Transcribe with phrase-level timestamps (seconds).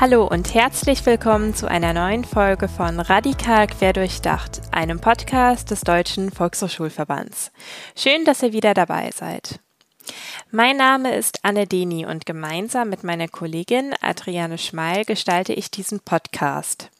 [0.00, 6.30] Hallo und herzlich willkommen zu einer neuen Folge von Radikal Querdurchdacht, einem Podcast des Deutschen
[6.30, 7.50] Volkshochschulverbands.
[7.96, 9.58] Schön, dass ihr wieder dabei seid.
[10.52, 15.98] Mein Name ist Anne Deni und gemeinsam mit meiner Kollegin Adriane Schmeil gestalte ich diesen
[15.98, 16.90] Podcast.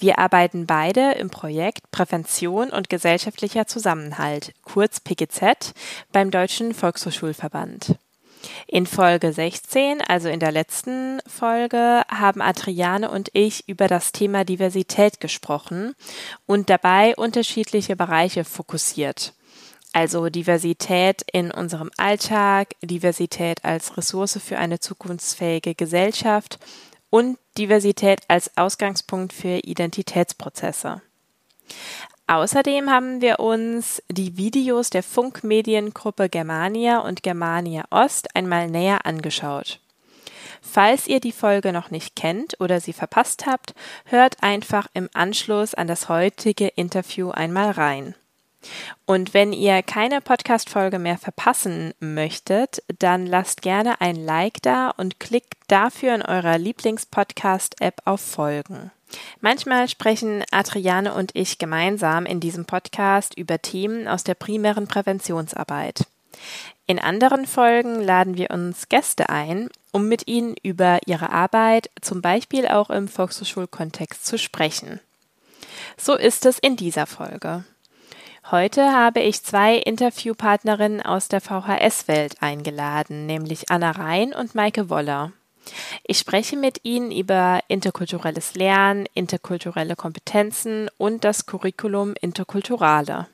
[0.00, 5.72] Wir arbeiten beide im Projekt Prävention und gesellschaftlicher Zusammenhalt, kurz PGZ,
[6.10, 7.94] beim Deutschen Volkshochschulverband.
[8.66, 14.44] In Folge 16, also in der letzten Folge, haben Adriane und ich über das Thema
[14.44, 15.94] Diversität gesprochen
[16.46, 19.34] und dabei unterschiedliche Bereiche fokussiert.
[19.92, 26.58] Also Diversität in unserem Alltag, Diversität als Ressource für eine zukunftsfähige Gesellschaft
[27.10, 31.02] und Diversität als Ausgangspunkt für Identitätsprozesse.
[32.30, 39.80] Außerdem haben wir uns die Videos der Funkmediengruppe Germania und Germania Ost einmal näher angeschaut.
[40.62, 45.74] Falls ihr die Folge noch nicht kennt oder sie verpasst habt, hört einfach im Anschluss
[45.74, 48.14] an das heutige Interview einmal rein.
[49.06, 55.18] Und wenn ihr keine Podcast-Folge mehr verpassen möchtet, dann lasst gerne ein Like da und
[55.18, 58.92] klickt dafür in eurer Lieblingspodcast-App auf Folgen.
[59.40, 66.06] Manchmal sprechen Adriane und ich gemeinsam in diesem Podcast über Themen aus der primären Präventionsarbeit.
[66.86, 72.22] In anderen Folgen laden wir uns Gäste ein, um mit ihnen über ihre Arbeit, zum
[72.22, 75.00] Beispiel auch im Volkshochschulkontext, zu sprechen.
[75.96, 77.64] So ist es in dieser Folge.
[78.50, 85.32] Heute habe ich zwei Interviewpartnerinnen aus der VHS-Welt eingeladen, nämlich Anna Rhein und Maike Woller.
[86.04, 93.28] Ich spreche mit Ihnen über interkulturelles Lernen, interkulturelle Kompetenzen und das Curriculum Interkulturale.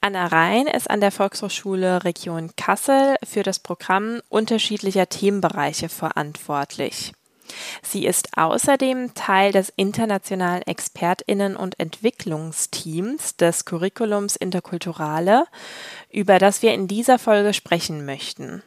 [0.00, 7.12] Anna Rhein ist an der Volkshochschule Region Kassel für das Programm unterschiedlicher Themenbereiche verantwortlich.
[7.82, 15.46] Sie ist außerdem Teil des internationalen Expertinnen und Entwicklungsteams des Curriculums Interkulturale,
[16.10, 18.62] über das wir in dieser Folge sprechen möchten.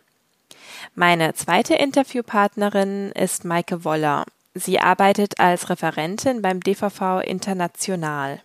[0.95, 4.25] Meine zweite Interviewpartnerin ist Maike Woller.
[4.53, 8.41] Sie arbeitet als Referentin beim DVV International.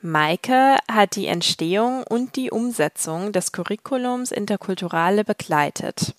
[0.00, 6.14] Maike hat die Entstehung und die Umsetzung des Curriculums Interkulturale begleitet.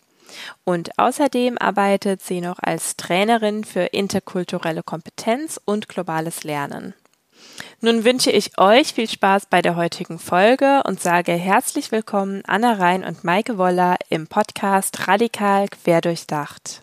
[0.63, 6.93] Und außerdem arbeitet sie noch als Trainerin für interkulturelle Kompetenz und globales Lernen.
[7.81, 12.73] Nun wünsche ich euch viel Spaß bei der heutigen Folge und sage herzlich willkommen Anna
[12.73, 16.81] Rhein und Maike Woller im Podcast Radikal Querdurchdacht.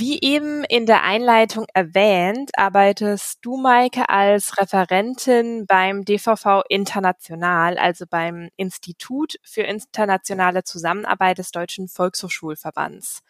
[0.00, 8.06] Wie eben in der Einleitung erwähnt, arbeitest du, Maike, als Referentin beim DVV International, also
[8.08, 13.22] beim Institut für internationale Zusammenarbeit des Deutschen Volkshochschulverbands.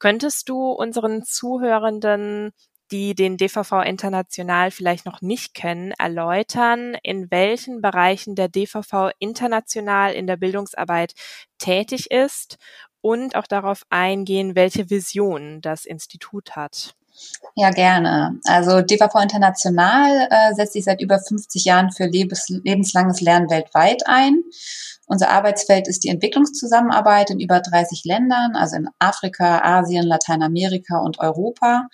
[0.00, 2.50] Könntest du unseren Zuhörenden,
[2.90, 10.12] die den DVV International vielleicht noch nicht kennen, erläutern, in welchen Bereichen der DVV International
[10.12, 11.14] in der Bildungsarbeit
[11.58, 12.56] tätig ist
[13.00, 16.96] und auch darauf eingehen, welche Vision das Institut hat?
[17.56, 18.38] Ja, gerne.
[18.44, 24.02] Also DVV International äh, setzt sich seit über 50 Jahren für lebens lebenslanges Lernen weltweit
[24.06, 24.42] ein.
[25.06, 31.18] Unser Arbeitsfeld ist die Entwicklungszusammenarbeit in über 30 Ländern, also in Afrika, Asien, Lateinamerika und
[31.18, 31.88] Europa.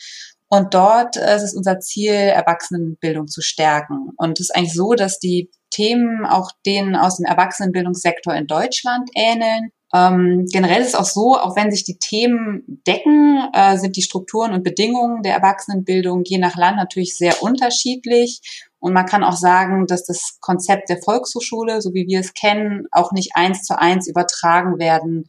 [0.48, 4.10] Und dort äh, ist es unser Ziel, Erwachsenenbildung zu stärken.
[4.16, 9.10] Und es ist eigentlich so, dass die Themen auch denen aus dem Erwachsenenbildungssektor in Deutschland
[9.14, 9.70] ähneln.
[9.96, 14.02] Ähm, generell ist es auch so, auch wenn sich die Themen decken, äh, sind die
[14.02, 18.40] Strukturen und Bedingungen der Erwachsenenbildung je nach Land natürlich sehr unterschiedlich.
[18.78, 22.86] Und man kann auch sagen, dass das Konzept der Volkshochschule, so wie wir es kennen,
[22.92, 25.26] auch nicht eins zu eins übertragen werden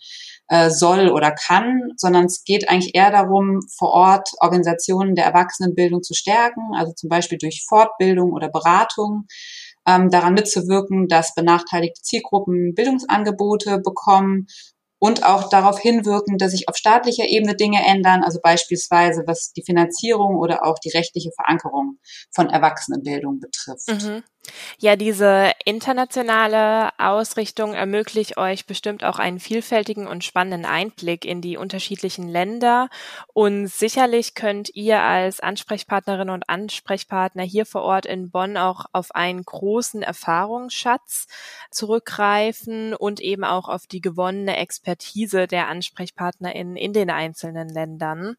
[0.49, 6.03] äh, soll oder kann, sondern es geht eigentlich eher darum, vor Ort Organisationen der Erwachsenenbildung
[6.03, 9.27] zu stärken, also zum Beispiel durch Fortbildung oder Beratung,
[9.87, 14.47] ähm, daran mitzuwirken, dass benachteiligte Zielgruppen Bildungsangebote bekommen
[14.99, 19.63] und auch darauf hinwirken, dass sich auf staatlicher Ebene Dinge ändern, also beispielsweise was die
[19.63, 21.99] Finanzierung oder auch die rechtliche Verankerung
[22.33, 23.87] von Erwachsenenbildung betrifft.
[23.89, 24.23] Mhm.
[24.79, 31.57] Ja, diese internationale Ausrichtung ermöglicht euch bestimmt auch einen vielfältigen und spannenden Einblick in die
[31.57, 32.89] unterschiedlichen Länder.
[33.33, 39.15] Und sicherlich könnt ihr als Ansprechpartnerin und Ansprechpartner hier vor Ort in Bonn auch auf
[39.15, 41.27] einen großen Erfahrungsschatz
[41.71, 48.37] zurückgreifen und eben auch auf die gewonnene Expertise der AnsprechpartnerInnen in den einzelnen Ländern.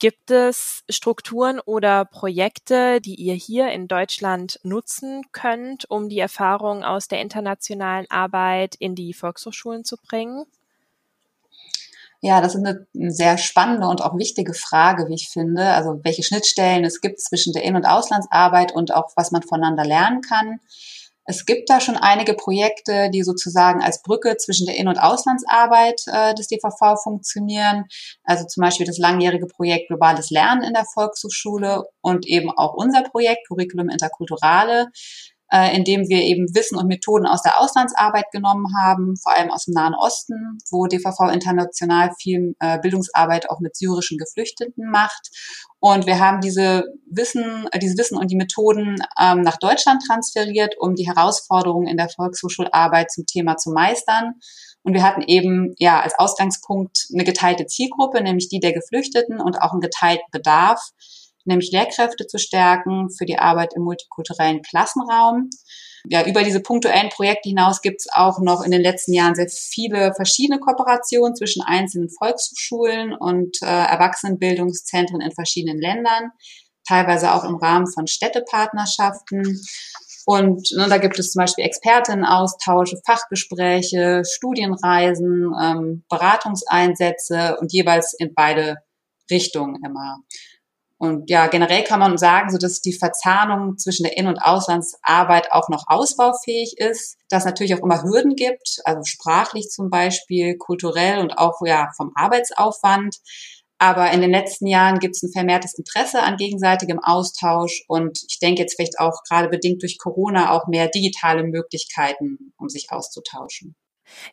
[0.00, 6.84] Gibt es Strukturen oder Projekte, die ihr hier in Deutschland nutzen könnt, um die Erfahrungen
[6.84, 10.46] aus der internationalen Arbeit in die Volkshochschulen zu bringen?
[12.22, 15.64] Ja, das ist eine sehr spannende und auch wichtige Frage, wie ich finde.
[15.74, 19.84] Also welche Schnittstellen es gibt zwischen der In- und Auslandsarbeit und auch was man voneinander
[19.84, 20.60] lernen kann.
[21.24, 26.02] Es gibt da schon einige Projekte, die sozusagen als Brücke zwischen der In- und Auslandsarbeit
[26.06, 27.84] äh, des DVV funktionieren.
[28.24, 33.02] Also zum Beispiel das langjährige Projekt Globales Lernen in der Volkshochschule und eben auch unser
[33.02, 34.88] Projekt Curriculum Interkulturale,
[35.52, 39.64] äh, indem wir eben Wissen und Methoden aus der Auslandsarbeit genommen haben, vor allem aus
[39.64, 45.30] dem Nahen Osten, wo DVV international viel äh, Bildungsarbeit auch mit syrischen Geflüchteten macht.
[45.80, 50.74] Und wir haben diese Wissen, äh, diese Wissen und die Methoden ähm, nach Deutschland transferiert,
[50.78, 54.34] um die Herausforderungen in der Volkshochschularbeit zum Thema zu meistern.
[54.82, 59.60] Und wir hatten eben ja als Ausgangspunkt eine geteilte Zielgruppe, nämlich die der Geflüchteten und
[59.60, 60.90] auch einen geteilten Bedarf
[61.44, 65.50] nämlich Lehrkräfte zu stärken für die Arbeit im multikulturellen Klassenraum.
[66.08, 69.48] Ja, über diese punktuellen Projekte hinaus gibt es auch noch in den letzten Jahren sehr
[69.48, 76.30] viele verschiedene Kooperationen zwischen einzelnen Volkshochschulen und äh, Erwachsenenbildungszentren in verschiedenen Ländern,
[76.88, 79.60] teilweise auch im Rahmen von Städtepartnerschaften.
[80.24, 88.32] Und ne, da gibt es zum Beispiel Expertenaustausche, Fachgespräche, Studienreisen, ähm, Beratungseinsätze und jeweils in
[88.34, 88.76] beide
[89.30, 90.18] Richtungen immer.
[91.02, 95.50] Und ja, generell kann man sagen, so dass die Verzahnung zwischen der In- und Auslandsarbeit
[95.50, 101.20] auch noch ausbaufähig ist, dass natürlich auch immer Hürden gibt, also sprachlich zum Beispiel, kulturell
[101.20, 103.16] und auch ja vom Arbeitsaufwand.
[103.78, 108.38] Aber in den letzten Jahren gibt es ein vermehrtes Interesse an gegenseitigem Austausch und ich
[108.38, 113.74] denke jetzt vielleicht auch gerade bedingt durch Corona auch mehr digitale Möglichkeiten, um sich auszutauschen.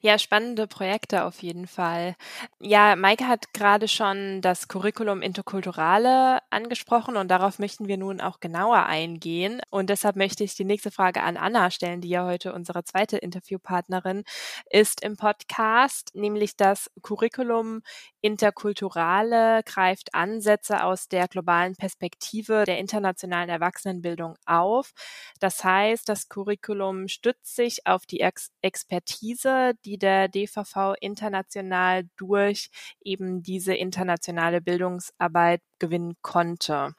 [0.01, 2.15] Ja, spannende Projekte auf jeden Fall.
[2.59, 8.39] Ja, Maike hat gerade schon das Curriculum Interkulturale angesprochen und darauf möchten wir nun auch
[8.39, 9.61] genauer eingehen.
[9.69, 13.17] Und deshalb möchte ich die nächste Frage an Anna stellen, die ja heute unsere zweite
[13.17, 14.23] Interviewpartnerin
[14.69, 17.81] ist im Podcast, nämlich das Curriculum
[18.21, 24.93] Interkulturale greift Ansätze aus der globalen Perspektive der internationalen Erwachsenenbildung auf.
[25.39, 32.69] Das heißt, das Curriculum stützt sich auf die Ex Expertise die der DVV international durch
[33.01, 36.95] eben diese internationale Bildungsarbeit gewinnen konnte.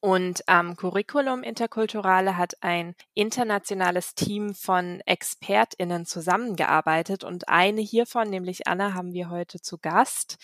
[0.00, 8.66] Und am Curriculum Interkulturale hat ein internationales Team von ExpertInnen zusammengearbeitet und eine hiervon, nämlich
[8.66, 10.36] Anna, haben wir heute zu Gast.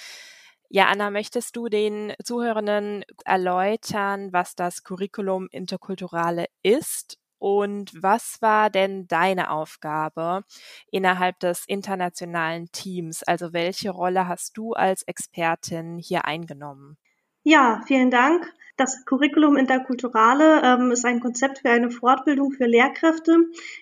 [0.70, 8.68] Ja, Anna, möchtest du den Zuhörenden erläutern, was das Curriculum Interkulturale ist und was war
[8.68, 10.44] denn deine Aufgabe
[10.92, 13.22] innerhalb des internationalen Teams?
[13.22, 16.98] Also welche Rolle hast du als Expertin hier eingenommen?
[17.42, 18.46] Ja, vielen Dank.
[18.76, 23.38] Das Curriculum Interkulturale ähm, ist ein Konzept für eine Fortbildung für Lehrkräfte,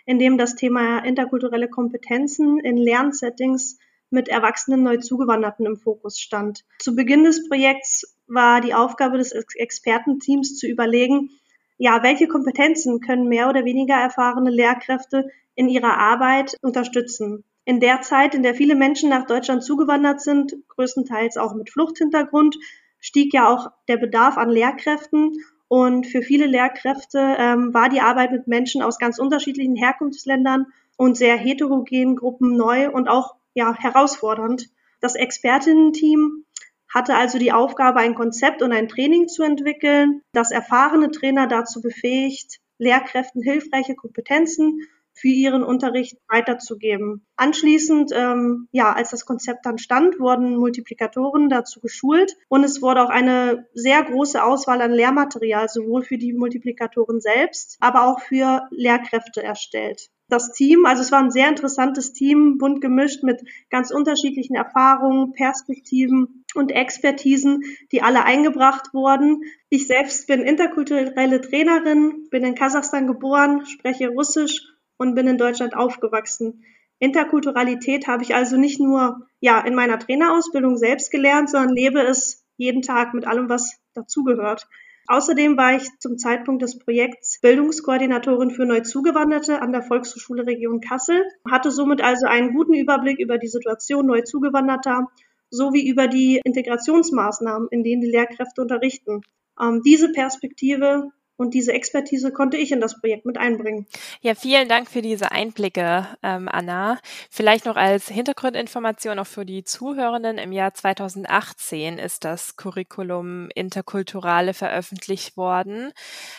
[0.06, 3.78] in dem das Thema interkulturelle Kompetenzen in Lernsettings
[4.10, 6.64] mit erwachsenen Neuzugewanderten im Fokus stand.
[6.78, 11.30] Zu Beginn des Projekts war die Aufgabe des Expertenteams zu überlegen,
[11.78, 17.44] ja, welche Kompetenzen können mehr oder weniger erfahrene Lehrkräfte in ihrer Arbeit unterstützen?
[17.64, 22.56] In der Zeit, in der viele Menschen nach Deutschland zugewandert sind, größtenteils auch mit Fluchthintergrund,
[22.98, 25.36] stieg ja auch der Bedarf an Lehrkräften.
[25.68, 31.16] Und für viele Lehrkräfte ähm, war die Arbeit mit Menschen aus ganz unterschiedlichen Herkunftsländern und
[31.16, 34.70] sehr heterogenen Gruppen neu und auch ja, herausfordernd.
[35.00, 36.44] Das Expertinnen-Team
[36.92, 41.80] hatte also die Aufgabe, ein Konzept und ein Training zu entwickeln, das erfahrene Trainer dazu
[41.80, 44.80] befähigt, Lehrkräften hilfreiche Kompetenzen
[45.18, 47.26] für ihren Unterricht weiterzugeben.
[47.36, 53.02] Anschließend, ähm, ja, als das Konzept dann stand, wurden Multiplikatoren dazu geschult und es wurde
[53.02, 58.68] auch eine sehr große Auswahl an Lehrmaterial sowohl für die Multiplikatoren selbst, aber auch für
[58.70, 60.86] Lehrkräfte erstellt das Team.
[60.86, 66.70] Also es war ein sehr interessantes Team, bunt gemischt mit ganz unterschiedlichen Erfahrungen, Perspektiven und
[66.70, 69.42] Expertisen, die alle eingebracht wurden.
[69.70, 74.62] Ich selbst bin interkulturelle Trainerin, bin in Kasachstan geboren, spreche Russisch
[74.98, 76.62] und bin in Deutschland aufgewachsen.
[76.98, 82.44] Interkulturalität habe ich also nicht nur ja in meiner Trainerausbildung selbst gelernt, sondern lebe es
[82.56, 84.68] jeden Tag mit allem, was dazugehört.
[85.10, 91.24] Außerdem war ich zum Zeitpunkt des Projekts Bildungskoordinatorin für Neuzugewanderte an der Volkshochschule Region Kassel,
[91.50, 95.06] hatte somit also einen guten Überblick über die Situation Neuzugewanderter
[95.48, 99.22] sowie über die Integrationsmaßnahmen, in denen die Lehrkräfte unterrichten.
[99.58, 103.86] Ähm, diese Perspektive Und diese Expertise konnte ich in das Projekt mit einbringen.
[104.22, 106.98] Ja, vielen Dank für diese Einblicke, ähm, Anna.
[107.30, 110.36] Vielleicht noch als Hintergrundinformation auch für die Zuhörenden.
[110.36, 115.92] Im Jahr 2018 ist das Curriculum Interkulturale veröffentlicht worden.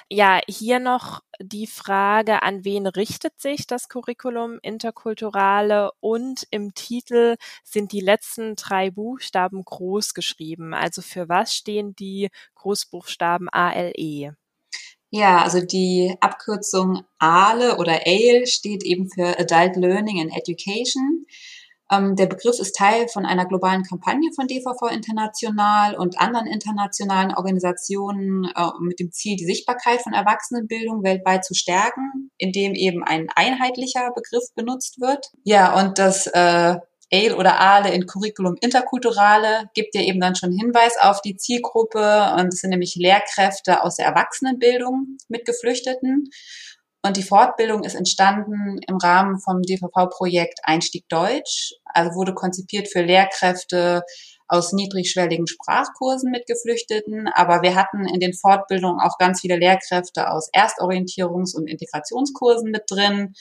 [0.09, 5.91] Ja, hier noch die Frage, an wen richtet sich das Curriculum Interkulturale?
[6.01, 10.73] Und im Titel sind die letzten drei Buchstaben groß geschrieben.
[10.73, 14.35] Also für was stehen die Großbuchstaben ALE?
[15.11, 21.25] Ja, also die Abkürzung ALE oder ALE steht eben für Adult Learning and Education.
[21.91, 27.33] Ähm, der Begriff ist Teil von einer globalen Kampagne von DVV International und anderen internationalen
[27.33, 33.27] Organisationen äh, mit dem Ziel, die Sichtbarkeit von Erwachsenenbildung weltweit zu stärken, indem eben ein
[33.35, 35.31] einheitlicher Begriff benutzt wird.
[35.43, 36.75] Ja, und das äh,
[37.11, 42.35] Ale oder Ale in Curriculum Interkulturale gibt dir eben dann schon Hinweis auf die Zielgruppe
[42.37, 46.29] und es sind nämlich Lehrkräfte aus der Erwachsenenbildung mit Geflüchteten.
[47.01, 53.01] Und die Fortbildung ist entstanden im Rahmen vom DVV-Projekt Einstieg Deutsch, also wurde konzipiert für
[53.01, 54.03] Lehrkräfte
[54.49, 60.29] aus niedrigschwelligen Sprachkursen mit Geflüchteten, aber wir hatten in den Fortbildungen auch ganz viele Lehrkräfte
[60.29, 63.33] aus Erstorientierungs- und Integrationskursen mit drin,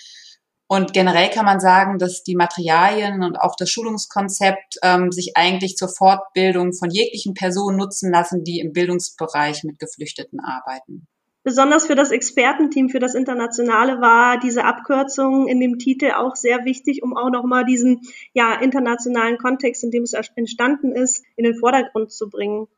[0.69, 5.77] und generell kann man sagen, dass die Materialien und auch das Schulungskonzept ähm, sich eigentlich
[5.77, 11.07] zur Fortbildung von jeglichen Personen nutzen lassen, die im Bildungsbereich mit Geflüchteten arbeiten.
[11.43, 16.67] Besonders für das Expertenteam für das Internationale war diese Abkürzung in dem Titel auch sehr
[16.67, 18.03] wichtig, um auch nochmal diesen
[18.35, 22.69] ja, internationalen Kontext, in dem es entstanden ist, in den Vordergrund zu bringen.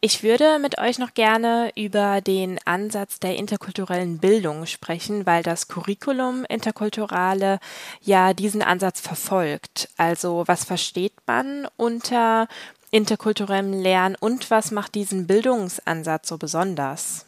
[0.00, 5.66] Ich würde mit euch noch gerne über den Ansatz der interkulturellen Bildung sprechen, weil das
[5.66, 7.58] Curriculum Interkulturale
[8.00, 9.88] ja diesen Ansatz verfolgt.
[9.96, 12.46] Also was versteht man unter
[12.92, 17.27] interkulturellem Lernen und was macht diesen Bildungsansatz so besonders?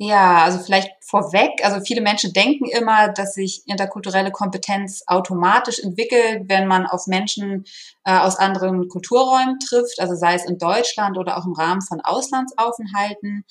[0.00, 6.44] Ja, also vielleicht vorweg, also viele Menschen denken immer, dass sich interkulturelle Kompetenz automatisch entwickelt,
[6.48, 7.64] wenn man auf Menschen
[8.04, 12.00] äh, aus anderen Kulturräumen trifft, also sei es in Deutschland oder auch im Rahmen von
[12.00, 13.44] Auslandsaufenthalten.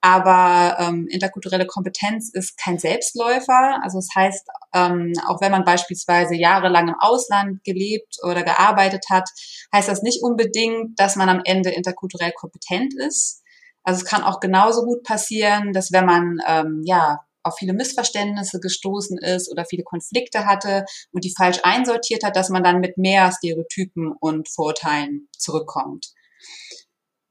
[0.00, 3.80] Aber ähm, interkulturelle Kompetenz ist kein Selbstläufer.
[3.82, 9.28] Also das heißt, ähm, auch wenn man beispielsweise jahrelang im Ausland gelebt oder gearbeitet hat,
[9.74, 13.42] heißt das nicht unbedingt, dass man am Ende interkulturell kompetent ist.
[13.86, 18.58] Also es kann auch genauso gut passieren, dass wenn man ähm, ja auf viele Missverständnisse
[18.58, 22.98] gestoßen ist oder viele Konflikte hatte und die falsch einsortiert hat, dass man dann mit
[22.98, 26.08] mehr Stereotypen und Vorurteilen zurückkommt.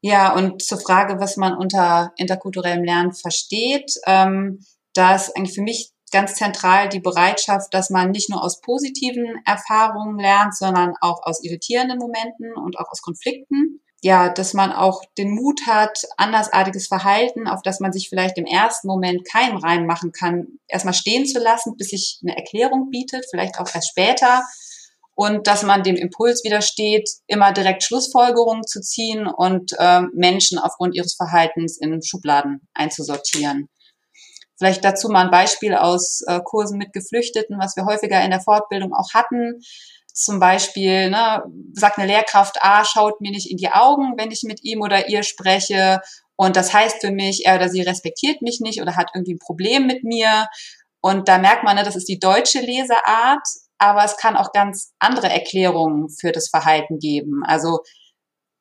[0.01, 4.59] Ja, und zur Frage, was man unter interkulturellem Lernen versteht, ähm,
[4.93, 9.41] da ist eigentlich für mich ganz zentral die Bereitschaft, dass man nicht nur aus positiven
[9.43, 15.01] Erfahrungen lernt, sondern auch aus irritierenden Momenten und auch aus Konflikten ja, dass man auch
[15.17, 20.11] den Mut hat, andersartiges Verhalten, auf das man sich vielleicht im ersten Moment keinen reinmachen
[20.11, 24.43] kann, erstmal stehen zu lassen, bis sich eine Erklärung bietet, vielleicht auch erst später.
[25.17, 30.93] Und dass man dem Impuls widersteht, immer direkt Schlussfolgerungen zu ziehen und äh, Menschen aufgrund
[30.93, 33.69] ihres Verhaltens in Schubladen einzusortieren.
[34.57, 38.41] Vielleicht dazu mal ein Beispiel aus äh, Kursen mit Geflüchteten, was wir häufiger in der
[38.41, 39.61] Fortbildung auch hatten
[40.15, 41.43] zum Beispiel, ne,
[41.73, 45.09] sagt eine Lehrkraft, A, schaut mir nicht in die Augen, wenn ich mit ihm oder
[45.09, 45.99] ihr spreche.
[46.37, 49.39] Und das heißt für mich, er oder sie respektiert mich nicht oder hat irgendwie ein
[49.39, 50.47] Problem mit mir.
[51.01, 53.45] Und da merkt man, ne, das ist die deutsche Leseart,
[53.77, 57.43] aber es kann auch ganz andere Erklärungen für das Verhalten geben.
[57.45, 57.79] Also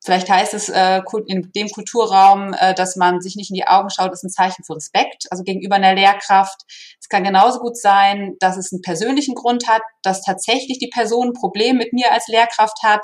[0.05, 3.89] Vielleicht heißt es äh, in dem Kulturraum, äh, dass man sich nicht in die Augen
[3.89, 6.61] schaut, ist ein Zeichen für Respekt, also gegenüber einer Lehrkraft.
[7.01, 11.29] Es kann genauso gut sein, dass es einen persönlichen Grund hat, dass tatsächlich die Person
[11.29, 13.03] ein Problem mit mir als Lehrkraft hat.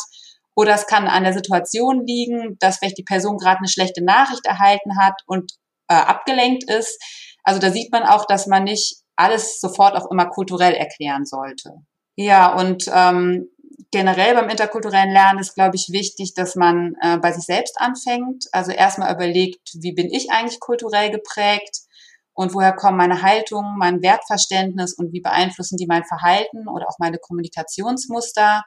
[0.54, 4.46] Oder es kann an der Situation liegen, dass vielleicht die Person gerade eine schlechte Nachricht
[4.46, 5.54] erhalten hat und
[5.88, 7.02] äh, abgelenkt ist.
[7.44, 11.74] Also da sieht man auch, dass man nicht alles sofort auch immer kulturell erklären sollte.
[12.16, 13.48] Ja, und ähm,
[13.92, 18.46] generell beim interkulturellen Lernen ist, glaube ich, wichtig, dass man äh, bei sich selbst anfängt.
[18.52, 21.80] Also erstmal überlegt, wie bin ich eigentlich kulturell geprägt
[22.34, 27.00] und woher kommen meine Haltungen, mein Wertverständnis und wie beeinflussen die mein Verhalten oder auch
[27.00, 28.64] meine Kommunikationsmuster.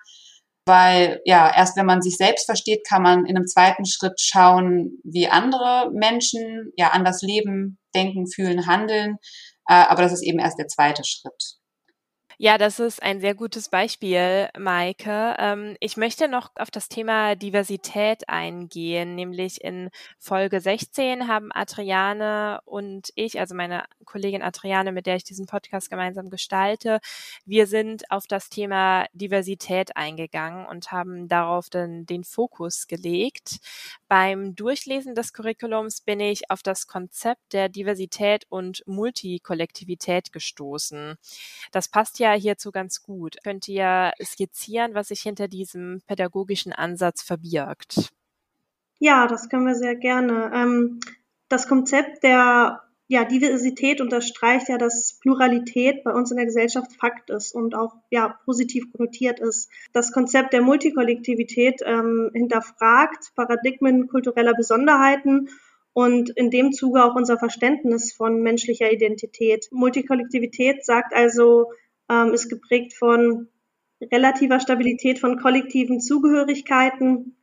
[0.67, 4.99] Weil ja, erst wenn man sich selbst versteht, kann man in einem zweiten Schritt schauen,
[5.05, 9.19] wie andere Menschen ja anders leben, denken, fühlen, handeln.
[9.69, 11.59] Äh, aber das ist eben erst der zweite Schritt.
[12.39, 15.35] Ja, das ist ein sehr gutes Beispiel, Maike.
[15.39, 22.61] Ähm, ich möchte noch auf das Thema Diversität eingehen, nämlich in Folge 16 haben Adriane
[22.65, 26.99] und ich, also meine Kollegin Adriane, mit der ich diesen Podcast gemeinsam gestalte,
[27.45, 33.59] wir sind auf das Thema Diversität eingegangen und haben darauf den, den Fokus gelegt.
[34.09, 41.17] Beim Durchlesen des Curriculums bin ich auf das Konzept der Diversität und Multikollektivität gestoßen.
[41.73, 43.37] Das passt ja ja hierzu ganz gut.
[43.45, 48.13] Könnt ihr skizzieren, was sich hinter diesem pädagogischen Ansatz verbirgt?
[48.99, 50.51] Ja, das können wir sehr gerne.
[50.55, 51.01] Ähm,
[51.49, 57.29] das Konzept der ja, Diversität unterstreicht ja, dass Pluralität bei uns in der Gesellschaft Fakt
[57.29, 59.71] ist und auch ja, positiv konnotiert ist.
[59.93, 65.51] Das Konzept der Multikollektivität ähm, hinterfragt Paradigmen kultureller Besonderheiten
[65.93, 69.69] und in dem Zuge auch unser Verständnis von menschlicher Identität.
[69.71, 71.71] Multikollektivität sagt also,
[72.11, 73.49] ähm, ist geprägt von
[74.13, 77.37] relativer Stabilität von kollektiven Zugehörigkeiten,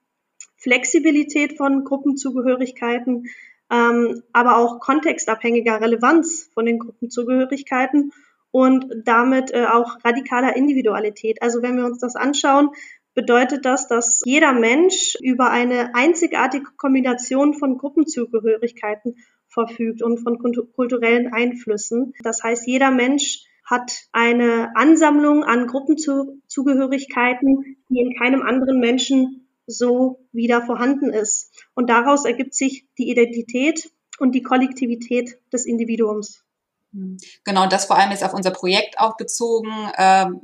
[0.58, 3.26] Flexibilität von Gruppenzugehörigkeiten,
[3.72, 8.12] ähm, aber auch kontextabhängiger Relevanz von den Gruppenzugehörigkeiten
[8.52, 11.42] und damit äh, auch radikaler Individualität.
[11.42, 12.70] Also wenn wir uns das anschauen,
[13.14, 20.38] bedeutet das, dass jeder Mensch über eine einzigartige Kombination von Gruppenzugehörigkeiten verfügt und von
[20.74, 22.14] kulturellen Einflüssen.
[22.24, 30.28] Das heißt, jeder Mensch hat eine Ansammlung an Gruppenzugehörigkeiten, die in keinem anderen Menschen so
[30.32, 31.52] wieder vorhanden ist.
[31.74, 36.44] Und daraus ergibt sich die Identität und die Kollektivität des Individuums.
[36.94, 37.18] Hm.
[37.46, 39.72] Genau, das vor allem ist auf unser Projekt auch bezogen.
[39.98, 40.42] Ähm,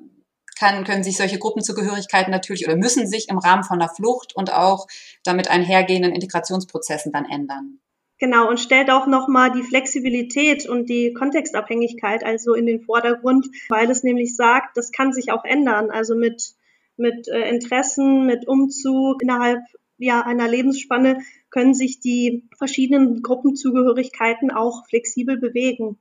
[0.57, 4.51] kann, können sich solche Gruppenzugehörigkeiten natürlich oder müssen sich im Rahmen von der Flucht und
[4.51, 4.88] auch
[5.24, 7.79] damit einhergehenden Integrationsprozessen dann ändern.
[8.19, 13.91] Genau, und stellt auch nochmal die Flexibilität und die Kontextabhängigkeit also in den Vordergrund, weil
[13.91, 15.91] es nämlich sagt, das kann sich auch ändern.
[15.91, 16.53] Also mit,
[16.95, 19.59] mit äh, Interessen, mit Umzug innerhalb
[20.00, 21.19] ja, einer Lebensspanne
[21.50, 26.00] können sich die verschiedenen Gruppenzugehörigkeiten auch flexibel bewegen.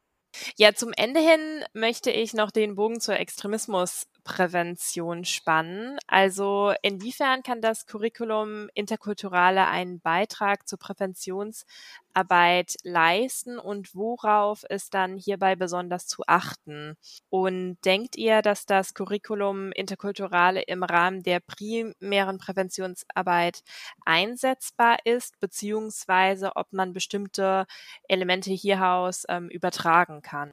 [0.57, 5.97] Ja, zum Ende hin möchte ich noch den Bogen zur Extremismusprävention spannen.
[6.07, 10.79] Also inwiefern kann das Curriculum Interkulturale einen Beitrag zur
[12.17, 16.97] Präventionsarbeit leisten und worauf ist dann hierbei besonders zu achten?
[17.29, 23.61] Und denkt ihr, dass das Curriculum Interkulturale im Rahmen der primären Präventionsarbeit
[24.05, 27.67] einsetzbar ist, beziehungsweise ob man bestimmte
[28.09, 30.53] Elemente hieraus ähm, übertragen kann?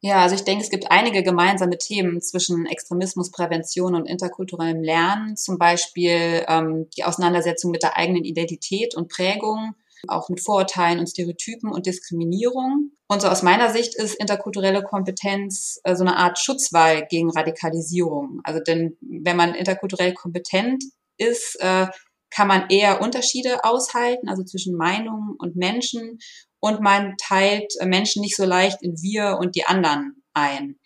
[0.00, 5.58] Ja, also ich denke, es gibt einige gemeinsame Themen zwischen Extremismusprävention und interkulturellem Lernen, zum
[5.58, 9.74] Beispiel ähm, die Auseinandersetzung mit der eigenen Identität und Prägung,
[10.08, 12.92] auch mit Vorurteilen und Stereotypen und Diskriminierung.
[13.08, 18.40] Und so aus meiner Sicht ist interkulturelle Kompetenz äh, so eine Art Schutzwall gegen Radikalisierung.
[18.44, 20.82] Also denn wenn man interkulturell kompetent
[21.18, 21.86] ist, äh,
[22.30, 26.18] kann man eher Unterschiede aushalten, also zwischen Meinungen und Menschen
[26.60, 30.78] und man teilt äh, Menschen nicht so leicht in wir und die anderen ein.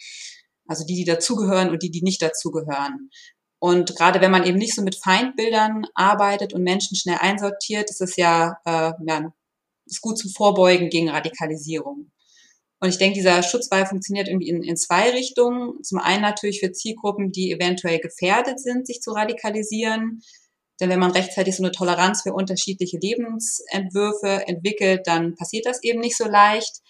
[0.67, 3.11] Also die, die dazugehören und die, die nicht dazugehören.
[3.61, 8.01] Und gerade wenn man eben nicht so mit Feindbildern arbeitet und Menschen schnell einsortiert, ist
[8.01, 9.33] es ja, äh, ja
[9.85, 12.11] ist gut zum Vorbeugen gegen Radikalisierung.
[12.81, 15.83] Und ich denke, dieser Schutzwall funktioniert irgendwie in, in zwei Richtungen.
[15.83, 20.23] Zum einen natürlich für Zielgruppen, die eventuell gefährdet sind, sich zu radikalisieren.
[20.81, 26.01] Denn wenn man rechtzeitig so eine Toleranz für unterschiedliche Lebensentwürfe entwickelt, dann passiert das eben
[26.01, 26.81] nicht so leicht.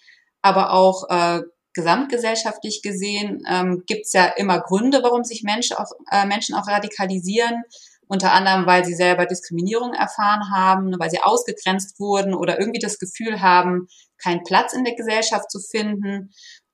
[0.43, 1.41] Aber auch äh,
[1.75, 6.67] gesamtgesellschaftlich gesehen ähm, gibt es ja immer Gründe, warum sich Menschen auch, äh, Menschen auch
[6.67, 7.63] radikalisieren.
[8.09, 12.99] Unter anderem, weil sie selber Diskriminierung erfahren haben, weil sie ausgegrenzt wurden oder irgendwie das
[12.99, 13.87] Gefühl haben,
[14.21, 16.33] keinen Platz in der Gesellschaft zu finden.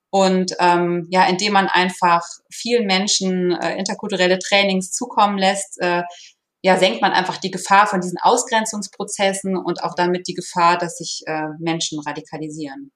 [0.09, 6.01] Und ähm, ja, indem man einfach vielen Menschen äh, interkulturelle Trainings zukommen lässt, äh,
[6.63, 10.97] ja, senkt man einfach die Gefahr von diesen Ausgrenzungsprozessen und auch damit die Gefahr, dass
[10.97, 12.91] sich äh, Menschen radikalisieren.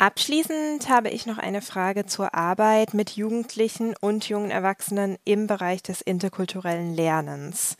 [0.00, 5.82] Abschließend habe ich noch eine Frage zur Arbeit mit Jugendlichen und jungen Erwachsenen im Bereich
[5.82, 7.76] des interkulturellen Lernens.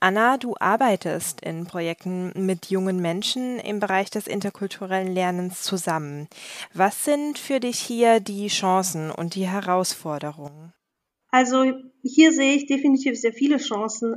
[0.00, 6.26] Anna, du arbeitest in Projekten mit jungen Menschen im Bereich des interkulturellen Lernens zusammen.
[6.72, 10.72] Was sind für dich hier die Chancen und die Herausforderungen?
[11.28, 11.70] Also
[12.02, 14.14] hier sehe ich definitiv sehr viele Chancen.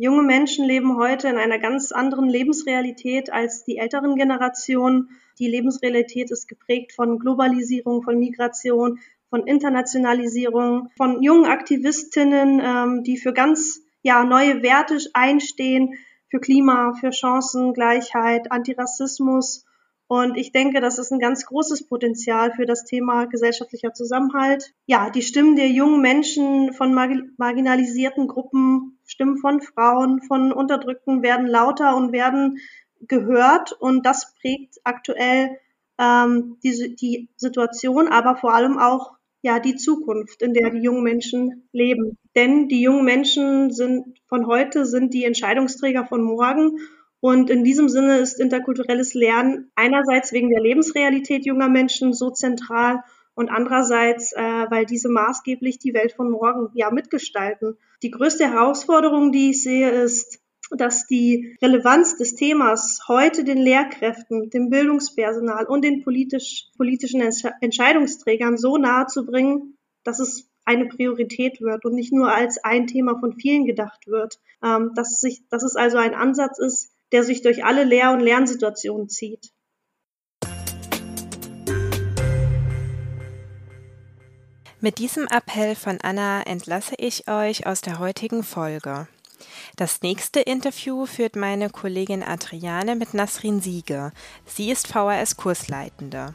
[0.00, 5.08] Junge Menschen leben heute in einer ganz anderen Lebensrealität als die älteren Generationen.
[5.40, 13.16] Die Lebensrealität ist geprägt von Globalisierung, von Migration, von Internationalisierung, von jungen Aktivistinnen, ähm, die
[13.16, 15.94] für ganz ja, neue Werte einstehen,
[16.30, 19.64] für Klima, für Chancengleichheit, Antirassismus
[20.08, 24.72] Und ich denke, das ist ein ganz großes Potenzial für das Thema gesellschaftlicher Zusammenhalt.
[24.86, 31.46] Ja, die Stimmen der jungen Menschen von marginalisierten Gruppen, Stimmen von Frauen, von Unterdrückten werden
[31.46, 32.58] lauter und werden
[33.02, 33.72] gehört.
[33.72, 35.58] Und das prägt aktuell
[35.98, 41.02] ähm, die, die Situation, aber vor allem auch ja die Zukunft, in der die jungen
[41.02, 42.16] Menschen leben.
[42.34, 46.78] Denn die jungen Menschen sind von heute sind die Entscheidungsträger von morgen
[47.20, 53.02] und in diesem Sinne ist interkulturelles Lernen einerseits wegen der Lebensrealität junger Menschen so zentral
[53.34, 57.76] und andererseits, äh, weil diese maßgeblich die Welt von morgen ja mitgestalten.
[58.02, 64.50] Die größte Herausforderung, die ich sehe, ist, dass die Relevanz des Themas heute den Lehrkräften,
[64.50, 67.22] dem Bildungspersonal und den politisch, politischen
[67.60, 72.86] Entscheidungsträgern so nahe zu bringen, dass es eine Priorität wird und nicht nur als ein
[72.86, 74.38] Thema von vielen gedacht wird.
[74.62, 78.20] Ähm, dass, sich, dass es also ein Ansatz ist, der sich durch alle Lehr- und
[78.20, 79.50] Lernsituationen zieht.
[84.80, 89.08] Mit diesem Appell von Anna entlasse ich euch aus der heutigen Folge.
[89.74, 94.12] Das nächste Interview führt meine Kollegin Adriane mit Nasrin Siege.
[94.46, 96.34] Sie ist VHS-Kursleitende.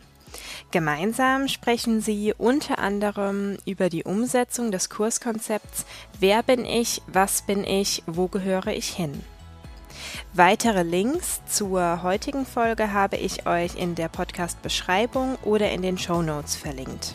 [0.72, 5.86] Gemeinsam sprechen sie unter anderem über die Umsetzung des Kurskonzepts
[6.20, 9.24] Wer bin ich, was bin ich, wo gehöre ich hin.
[10.34, 16.22] Weitere Links zur heutigen Folge habe ich euch in der Podcast-Beschreibung oder in den Show
[16.22, 17.14] Notes verlinkt.